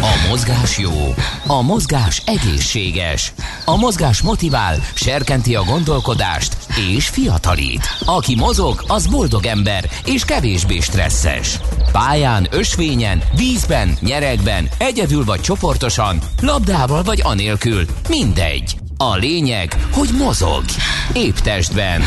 [0.00, 1.14] A mozgás jó,
[1.46, 3.32] a mozgás egészséges,
[3.64, 6.56] a mozgás motivál, serkenti a gondolkodást
[6.94, 7.88] és fiatalít.
[8.04, 11.58] Aki mozog, az boldog ember és kevésbé stresszes.
[11.92, 18.78] Pályán, ösvényen, vízben, nyeregben, egyedül vagy csoportosan, labdával vagy anélkül, mindegy.
[18.96, 20.64] A lényeg, hogy mozog.
[21.12, 22.02] Épp testben.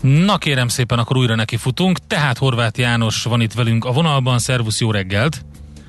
[0.00, 1.98] Na kérem szépen, akkor újra neki futunk.
[2.06, 4.38] Tehát Horváth János van itt velünk a vonalban.
[4.38, 5.44] Szervusz, jó reggelt!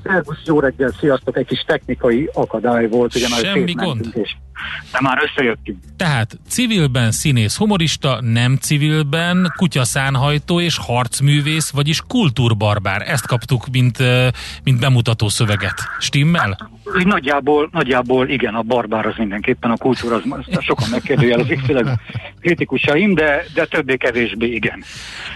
[0.07, 1.37] Szervusz, jó reggel, sziasztok!
[1.37, 4.09] Egy kis technikai akadály volt, ugye már Semmi gond.
[4.13, 4.35] És
[4.91, 5.77] de már összejöttünk.
[5.97, 13.01] Tehát civilben színész humorista, nem civilben kutyaszánhajtó és harcművész, vagyis kultúrbarbár.
[13.09, 13.97] Ezt kaptuk, mint,
[14.63, 15.81] mint bemutató szöveget.
[15.99, 16.57] Stimmel?
[16.93, 20.23] Hát, nagyjából, nagyjából igen, a barbár az mindenképpen, a kultúra az
[20.59, 21.99] sokan megkérdőjelezik, főleg
[22.39, 24.83] kritikusaim, de, de többé-kevésbé igen.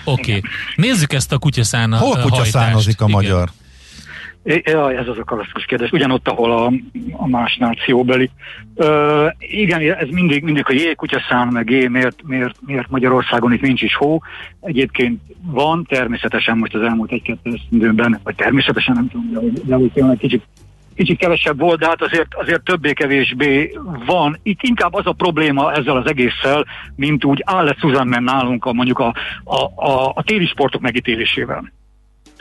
[0.04, 0.42] Oké, okay.
[0.76, 3.50] nézzük ezt a kutyaszán Hol kutyaszánozik a igen.
[4.44, 4.62] Magyar?
[4.66, 5.92] Ja, ez az a klasszikus kérdés.
[5.92, 6.72] Ugyanott, ahol a,
[7.12, 8.30] a más nációbeli.
[8.76, 13.82] Ö, igen, ez mindig, mindig a jégkutyaszám, meg jé, miért, miért, miért Magyarországon itt nincs
[13.82, 14.22] is hó.
[14.62, 19.92] Egyébként van, természetesen most az elmúlt egy-kettő időben, vagy természetesen nem tudom, de, de úgy
[19.92, 20.44] tényleg kicsit
[20.96, 24.40] kicsit kevesebb volt, de hát azért, azért többé-kevésbé van.
[24.44, 29.00] Itt inkább az a probléma ezzel az egésszel, mint úgy áll Susan nálunk a, mondjuk
[29.00, 31.72] a, a, a, a téli sportok megítélésével.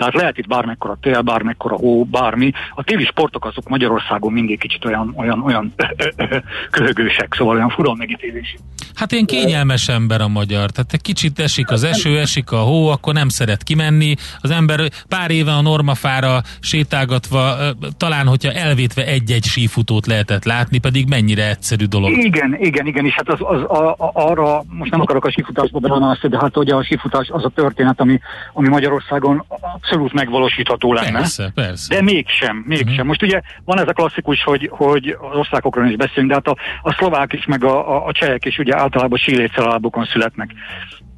[0.01, 2.53] Tehát lehet itt bármekkora tél, bármekkora hó, bármi.
[2.75, 5.75] A téli sportok azok Magyarországon mindig kicsit olyan, olyan, olyan
[6.71, 8.57] köhögősek, szóval olyan furon megítélés.
[8.95, 12.89] Hát én kényelmes ember a magyar, tehát egy kicsit esik az eső, esik a hó,
[12.89, 14.15] akkor nem szeret kimenni.
[14.41, 17.57] Az ember pár éve a normafára sétálgatva,
[17.97, 22.11] talán hogyha elvétve egy-egy sífutót lehetett látni, pedig mennyire egyszerű dolog.
[22.11, 25.79] Igen, igen, igen, és hát az, az a, a, arra, most nem akarok a sífutásba
[25.79, 28.21] belemenni, de hát ugye a sífutás az a történet, ami,
[28.53, 29.45] ami Magyarországon
[29.91, 31.19] abszolút megvalósítható lenne.
[31.19, 31.95] Persze, persze.
[31.95, 32.89] De mégsem, mégsem.
[32.89, 33.07] Uh-huh.
[33.07, 36.57] Most ugye van ez a klasszikus, hogy, hogy az osztrákokról is beszélünk, de hát a,
[36.83, 40.51] a szlovák is, meg a, a, a csehek is ugye általában sílétszerállapokon születnek.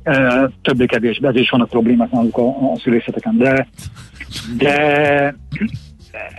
[0.02, 3.68] E, többé-kevésbé, ez is vannak problémák náluk a, a szülészeteken, de,
[4.56, 4.74] de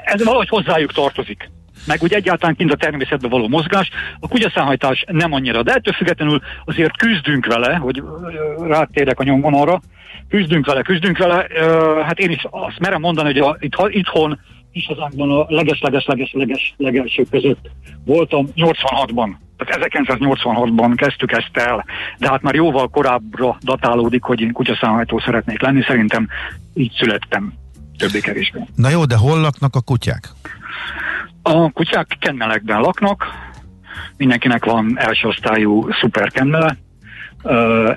[0.04, 1.50] ez valahogy hozzájuk tartozik
[1.86, 3.90] meg úgy egyáltalán kint a természetben való mozgás.
[4.20, 8.04] A kutyaszánhajtás nem annyira, de ettől függetlenül azért küzdünk vele, hogy
[8.68, 9.82] rátérek a nyomvonalra,
[10.30, 11.48] küzdünk vele, küzdünk vele.
[12.04, 14.40] Hát én is azt merem mondani, hogy a, itt, itthon
[14.72, 17.70] is hazánkban a leges-leges-leges-leges legelsők között
[18.06, 19.30] voltam 86-ban.
[19.58, 21.86] Tehát 1986-ban kezdtük ezt el,
[22.18, 26.28] de hát már jóval korábbra datálódik, hogy én kutyaszámhajtó szeretnék lenni, szerintem
[26.74, 27.54] így születtem
[27.98, 28.60] többé-kevésbé.
[28.76, 30.30] Na jó, de hol laknak a kutyák?
[31.44, 33.26] A kutyák kennelekben laknak,
[34.18, 36.78] mindenkinek van első osztályú szuperkennele,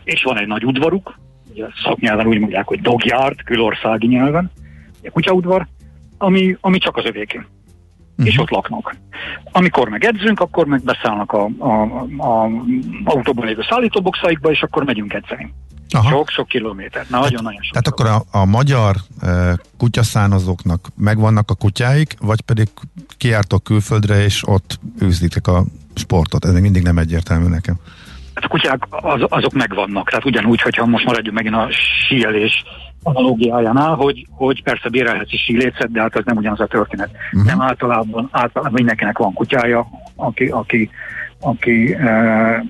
[0.05, 1.19] és van egy nagy udvaruk,
[1.51, 4.51] ugye szaknyelven úgy mondják, hogy dogyard, külországi nyelven,
[5.03, 5.67] egy kutyaudvar,
[6.19, 7.37] ami, ami csak az övéké.
[7.37, 8.27] uh-huh.
[8.27, 8.97] és ott laknak.
[9.53, 11.83] Amikor meg edzünk, akkor meg beszállnak a, a,
[12.19, 12.51] a
[13.05, 15.55] autóban lévő szállítóboxaikba, és akkor megyünk edzeni.
[15.88, 17.72] Sok-sok kilométer, nagyon-nagyon sok.
[17.72, 22.68] Tehát akkor a, a magyar e, kutyaszánozóknak megvannak a kutyáik, vagy pedig
[23.16, 26.44] kiártok külföldre, és ott űzlitek a sportot?
[26.44, 27.75] Ez még mindig nem egyértelmű nekem.
[28.35, 31.68] Hát a kutyák az, azok megvannak, tehát ugyanúgy, hogyha most maradjunk megint a
[32.09, 32.64] síelés
[33.03, 37.11] analógiájánál, hogy, hogy persze bérelhetsz is sílécet, de hát az nem ugyanaz a történet.
[37.33, 37.49] Uh-huh.
[37.49, 40.90] Nem általában, általában mindenkinek van kutyája, aki, aki
[41.40, 42.61] aki eh,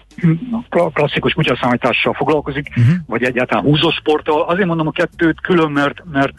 [0.92, 2.94] klasszikus kutyaszállítással foglalkozik, uh-huh.
[3.06, 4.42] vagy egyáltalán húzósporttal.
[4.42, 6.32] Azért mondom a kettőt külön, mert, mert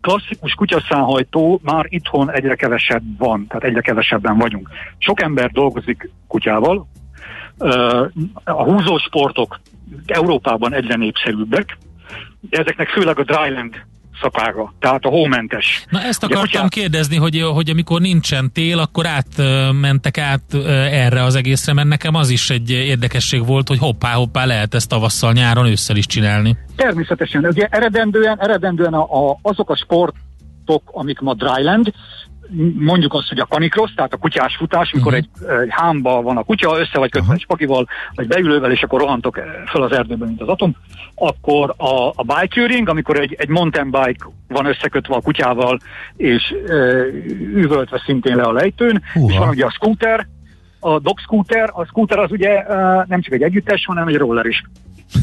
[0.00, 4.68] klasszikus kutyaszállhajtó már itthon egyre kevesebb van, tehát egyre kevesebben vagyunk.
[4.98, 6.86] Sok ember dolgozik kutyával,
[7.58, 8.00] eh,
[8.44, 9.60] a húzósportok
[10.06, 11.78] Európában egyre népszerűbbek,
[12.50, 13.74] ezeknek főleg a dryland
[14.22, 15.84] szakága, tehát a hómentes.
[15.90, 16.68] Na ezt akartam kutyát...
[16.68, 20.54] kérdezni, hogy, hogy amikor nincsen tél, akkor átmentek át
[20.90, 25.32] erre az egészre, mert nekem az is egy érdekesség volt, hogy hoppá-hoppá lehet ezt tavasszal,
[25.32, 26.56] nyáron, ősszel is csinálni.
[26.76, 31.92] Természetesen, ugye eredendően, eredendően a, a, azok a sportok, amik ma dryland,
[32.78, 35.28] mondjuk azt, hogy a canicross, tehát a kutyás futás, mikor uh-huh.
[35.48, 37.34] egy, egy hámba van a kutya, össze vagy kötve uh-huh.
[37.34, 40.76] egy pakival, vagy beülővel, és akkor rohantok föl az erdőben, mint az atom,
[41.14, 45.78] akkor a, a bike touring, amikor egy, egy mountain bike van összekötve a kutyával,
[46.16, 46.74] és e,
[47.54, 49.32] üvöltve szintén le a lejtőn, uh-huh.
[49.32, 50.26] és van ugye a scooter,
[50.80, 52.64] a dog scooter, a scooter az ugye
[53.06, 54.62] nem csak egy együttes, hanem egy roller is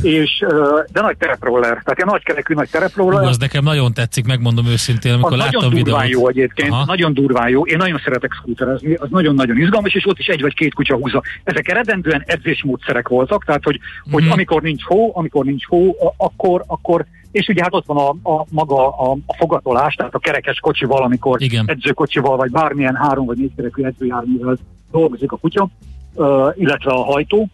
[0.01, 0.45] és,
[0.91, 3.23] de nagy tereproller, tehát egy nagy kerekű nagy tereproller.
[3.23, 6.21] az nekem nagyon tetszik, megmondom őszintén, amikor az láttam nagyon durván videót.
[6.21, 6.85] jó egyébként, Aha.
[6.85, 7.65] nagyon durván jó.
[7.65, 11.23] Én nagyon szeretek scooterezni, az nagyon-nagyon izgalmas, és ott is egy vagy két kutya húzza.
[11.43, 14.13] Ezek eredendően edzésmódszerek voltak, tehát hogy, mm-hmm.
[14.13, 18.29] hogy amikor nincs hó, amikor nincs hó, akkor, akkor és ugye hát ott van a,
[18.29, 21.65] a maga a, a fogatolás, tehát a kerekes kocsival, amikor Igen.
[21.67, 24.57] edzőkocsival, vagy bármilyen három vagy négy kerekű edzőjárművel
[24.91, 25.69] dolgozik a kutya,
[26.13, 27.47] uh, illetve a hajtó.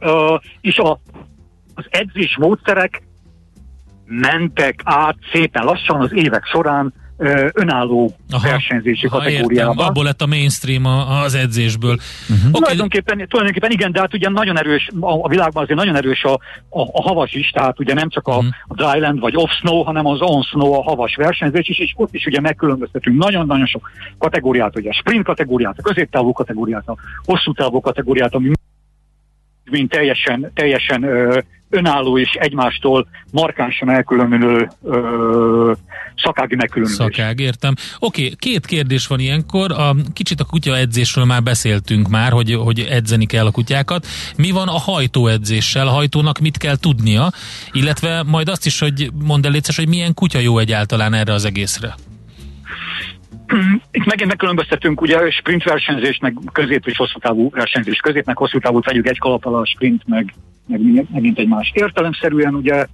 [0.00, 0.98] Uh, és a
[1.74, 3.02] az edzés módszerek
[4.06, 6.92] mentek át szépen lassan az évek során
[7.52, 9.70] önálló Aha, versenyzési kategóriába.
[9.70, 10.84] Értem, abból lett a mainstream
[11.24, 11.96] az edzésből.
[12.22, 12.38] Uh-huh.
[12.38, 12.60] Okay.
[12.60, 16.32] Tulajdonképpen, tulajdonképpen igen, de hát ugye nagyon erős, a, a világban azért nagyon erős a,
[16.68, 18.52] a, a havas is, tehát ugye nem csak a, uh-huh.
[18.66, 22.40] a dryland vagy off-snow, hanem az on-snow, a havas versenyzés is, és ott is ugye
[22.40, 28.34] megkülönböztetünk nagyon-nagyon sok kategóriát, ugye a sprint kategóriát, a középtávú kategóriát, a hosszú távú kategóriát,
[28.34, 28.50] ami
[29.70, 31.38] mint teljesen, teljesen ö,
[31.72, 35.72] önálló és egymástól markánsan elkülönülő ö,
[36.16, 36.96] szakági megkülönülés.
[36.96, 37.74] Szakág, értem.
[37.98, 39.72] Oké, két kérdés van ilyenkor.
[39.72, 44.06] A, kicsit a kutya edzésről már beszéltünk már, hogy, hogy edzeni kell a kutyákat.
[44.36, 45.86] Mi van a hajtóedzéssel?
[45.86, 47.30] A hajtónak mit kell tudnia?
[47.72, 51.94] Illetve majd azt is, hogy mondd el hogy milyen kutya jó egyáltalán erre az egészre?
[53.90, 57.96] Itt megint megkülönböztetünk ugye sprint versenyzés, meg közép és hosszú távú versenyzés.
[57.96, 60.34] Közép meg hosszú távú vegyük egy kalap a sprint, meg,
[60.66, 60.80] meg
[61.12, 61.70] megint egy más.
[61.74, 62.86] Értelemszerűen ugye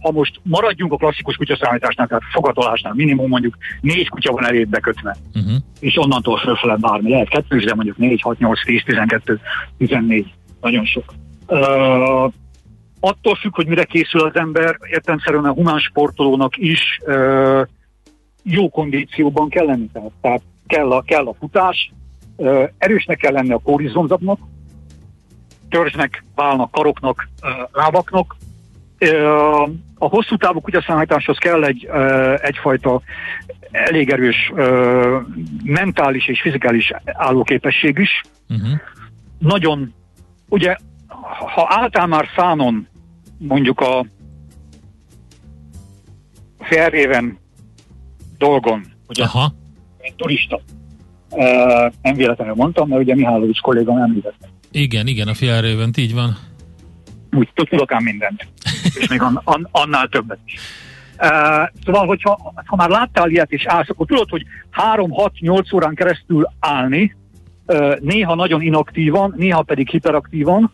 [0.00, 5.16] ha most maradjunk a klasszikus kutyaszállításnál, tehát fogatolásnál minimum mondjuk négy kutya van elébb bekötve,
[5.34, 5.52] uh-huh.
[5.80, 9.40] és onnantól fölfele bármi lehet kettő, de mondjuk 4, 6, 8, 10, 12,
[9.78, 11.14] 14, nagyon sok.
[11.46, 12.32] Uh,
[13.00, 17.62] attól függ, hogy mire készül az ember, értelemszerűen a humán sportolónak is uh,
[18.42, 19.88] jó kondícióban kell lenni.
[20.20, 21.92] Tehát kell a, kell a futás,
[22.78, 24.38] erősnek kell lenni a kórizomzatnak,
[25.68, 27.28] törzsnek, válnak, karoknak,
[27.72, 28.36] lábaknak.
[29.98, 31.88] A hosszú távú kutyaszállításhoz kell egy,
[32.36, 33.02] egyfajta
[33.70, 34.52] elég erős
[35.64, 38.22] mentális és fizikális állóképesség is.
[38.48, 38.80] Uh-huh.
[39.38, 39.94] Nagyon,
[40.48, 40.76] ugye,
[41.54, 42.88] ha álltál már szánon
[43.38, 44.06] mondjuk a
[46.58, 47.38] felréven
[48.42, 49.54] dolgon, ugye, Aha.
[50.02, 50.60] mint turista.
[51.30, 54.48] Uh, nem véletlenül mondtam, mert ugye Mihálovics kollégám említette.
[54.70, 56.36] Igen, igen, a fiárővent, így van.
[57.32, 58.46] Úgy tudok ám mindent.
[58.98, 60.54] és még an, an, annál többet is.
[61.18, 61.28] Uh,
[61.84, 64.44] szóval, hogyha ha már láttál ilyet és állsz, akkor tudod, hogy
[64.94, 67.16] 3-6-8 órán keresztül állni,
[67.66, 70.72] uh, néha nagyon inaktívan, néha pedig hiperaktívan,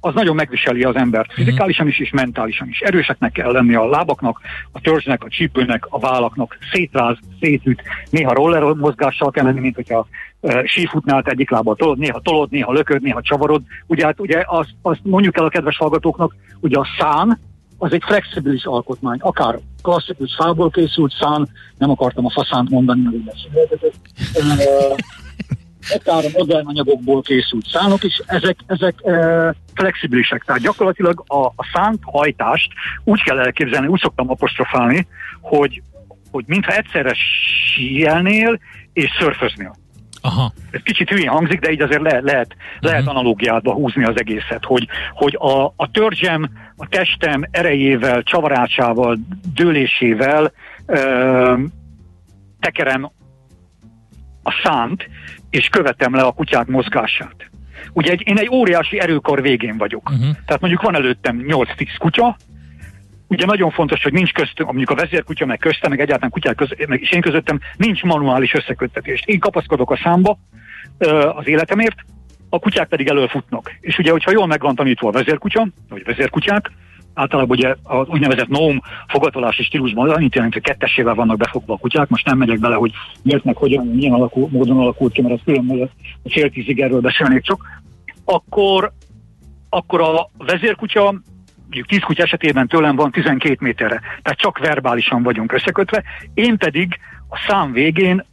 [0.00, 1.36] az nagyon megviseli az embert, mhm.
[1.36, 2.80] fizikálisan is és mentálisan is.
[2.80, 4.40] Erőseknek kell lenni a lábaknak,
[4.72, 10.06] a törzsnek, a csípőnek, a vállaknak, szétráz, szétüt, néha roller mozgással kell lenni, mint hogyha
[10.64, 11.74] sífutnál egyik lábbal.
[11.74, 13.62] Tolod, néha tolod, néha lököd, néha csavarod.
[13.86, 17.38] Ugye, hát, ugye azt, azt mondjuk el a kedves hallgatóknak, hogy a szán
[17.78, 23.16] az egy flexibilis alkotmány, akár klasszikus fából készült szán, nem akartam a faszánt mondani, mert
[23.16, 23.36] akár
[26.04, 30.42] a modern anyagokból készült szánok is, ezek, ezek e, flexibilisek.
[30.44, 32.72] Tehát gyakorlatilag a, a szánt hajtást
[33.04, 35.06] úgy kell elképzelni, úgy szoktam apostrofálni,
[35.40, 35.82] hogy,
[36.30, 38.58] hogy mintha egyszerre síelnél,
[38.92, 39.76] és szörföznél.
[40.20, 40.52] Aha.
[40.70, 42.90] Ez kicsit hülyén hangzik, de így azért le, lehet, uh-huh.
[42.90, 49.18] lehet analógiátba húzni az egészet, hogy, hogy a, a törzsem, a testem erejével, csavarásával,
[49.54, 50.52] dőlésével
[50.86, 51.54] ö,
[52.60, 53.10] tekerem
[54.42, 55.08] a szánt,
[55.56, 57.50] és követem le a kutyák mozgását.
[57.92, 60.10] Ugye egy, én egy óriási erőkar végén vagyok.
[60.10, 60.36] Uh-huh.
[60.46, 62.36] Tehát mondjuk van előttem 8-10 kutya,
[63.28, 66.68] ugye nagyon fontos, hogy nincs köztünk, mondjuk a vezérkutya, meg köztem, meg egyáltalán kutyák köz,
[66.88, 69.28] meg és én közöttem nincs manuális összeköttetést.
[69.28, 70.38] Én kapaszkodok a számba
[71.36, 71.96] az életemért,
[72.48, 73.76] a kutyák pedig előfutnak.
[73.80, 76.70] És ugye, hogyha jól meg van tanítva a vezérkutya, vagy vezérkutyák,
[77.16, 82.08] általában ugye az úgynevezett NOM fogatolási stílusban annyit jelent, hogy kettesével vannak befogva a kutyák,
[82.08, 82.92] most nem megyek bele, hogy
[83.22, 85.90] miért meg hogyan, milyen alakul, módon alakult ki, mert az külön
[86.22, 87.80] a fél tízig erről beszélnék csak,
[88.24, 88.92] akkor,
[89.68, 91.14] akkor a vezérkutya
[91.62, 96.02] mondjuk 10 kutya esetében tőlem van 12 méterre, tehát csak verbálisan vagyunk összekötve,
[96.34, 96.98] én pedig
[97.28, 98.24] a szám végén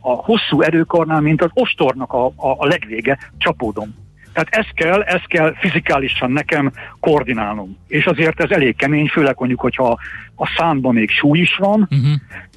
[0.00, 3.94] a hosszú erőkarnál, mint az ostornak a, a, a legvége, csapódom.
[4.32, 7.76] Tehát ezt kell, ezt kell fizikálisan nekem koordinálnom.
[7.88, 9.98] És azért ez elég kemény, főleg mondjuk, hogyha
[10.36, 12.12] a számban még súly is van, uh-huh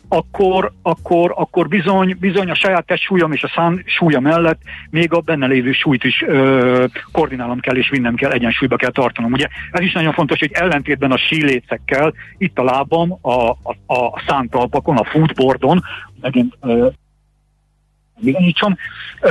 [0.07, 5.19] akkor, akkor, akkor bizony, bizony a saját testsúlyom és a szán súlya mellett még a
[5.19, 9.31] benne lévő súlyt is ö, koordinálnom kell és vinnem kell, egyensúlyba kell tartanom.
[9.31, 14.21] Ugye ez is nagyon fontos, hogy ellentétben a sílécekkel itt a lábam, a, a, a
[14.27, 15.83] szántalpakon, a footboardon,
[16.21, 16.87] megint ö,
[18.19, 18.75] bizonyítsam,
[19.21, 19.29] ö,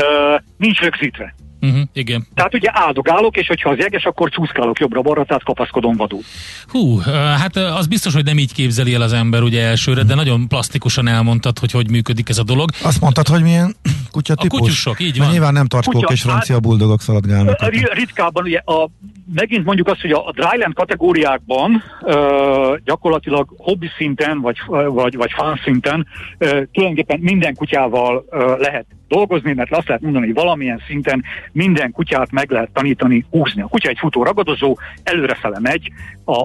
[0.56, 1.34] nincs rögzítve.
[1.64, 2.26] Uh-huh, igen.
[2.34, 6.20] Tehát ugye áldogálok, és hogyha az jeges, akkor csúszkálok jobbra-balra, tehát kapaszkodom vadul.
[6.68, 6.98] Hú,
[7.38, 11.08] hát az biztos, hogy nem így képzeli el az ember ugye elsőre, de nagyon plastikusan
[11.08, 12.70] elmondtad, hogy hogy működik ez a dolog.
[12.82, 13.76] Azt mondtad, hogy milyen
[14.14, 14.58] kutya típus?
[14.58, 15.18] A kutyusok, így van.
[15.18, 17.58] Mert nyilván nem tartkók kutya, és francia buldogok szaladgálnak.
[17.92, 18.88] Ritkában ugye a,
[19.34, 24.58] megint mondjuk azt, hogy a, a dryland kategóriákban ö, gyakorlatilag hobbi szinten, vagy,
[24.88, 26.06] vagy, vagy fan szinten
[26.38, 31.92] ö, tulajdonképpen minden kutyával ö, lehet dolgozni, mert azt lehet mondani, hogy valamilyen szinten minden
[31.92, 33.62] kutyát meg lehet tanítani húzni.
[33.62, 35.92] A kutya egy futó ragadozó, előrefele megy,
[36.24, 36.40] a,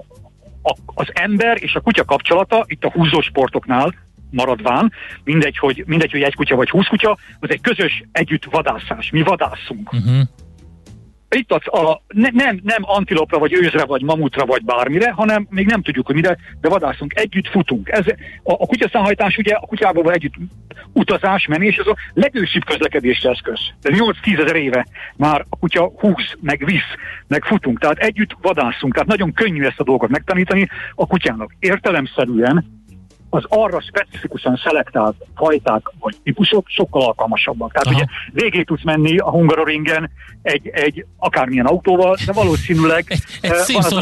[0.62, 3.94] a, az ember és a kutya kapcsolata itt a húzósportoknál
[4.32, 4.92] maradván,
[5.24, 9.10] mindegy hogy, mindegy, hogy egy kutya vagy húsz kutya, az egy közös együtt vadászás.
[9.12, 9.94] Mi vadászunk.
[9.94, 10.22] Uh-huh
[11.36, 15.66] itt a, a, ne, nem, nem antilopra, vagy őzre, vagy mamutra, vagy bármire, hanem még
[15.66, 17.90] nem tudjuk, hogy mire, de vadászunk, együtt futunk.
[17.90, 18.06] Ez,
[18.44, 20.34] a, a kutyaszállhajtás ugye a kutyával együtt
[20.94, 23.60] utazás, menés, ez a legősibb közlekedési eszköz.
[23.82, 26.94] De 8-10 ezer éve már a kutya húz, meg visz,
[27.28, 31.56] meg futunk, tehát együtt vadászunk, tehát nagyon könnyű ezt a dolgot megtanítani a kutyának.
[31.60, 32.79] Értelemszerűen
[33.30, 37.72] az arra specifikusan szelektált fajták vagy típusok sokkal alkalmasabbak.
[37.72, 37.96] Tehát Aha.
[37.96, 38.06] ugye
[38.44, 40.12] végig tudsz menni a Hungaroringen
[40.42, 44.02] egy, egy akármilyen autóval, de valószínűleg egy, egy van az a